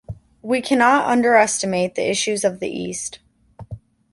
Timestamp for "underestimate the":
1.05-2.09